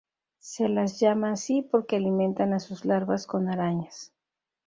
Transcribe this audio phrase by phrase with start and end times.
[0.39, 4.11] Se las llama así porque alimentan a sus larvas con arañas.